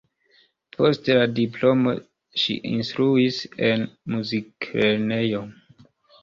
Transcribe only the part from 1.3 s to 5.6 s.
diplomo ŝi instruis en muziklernejo.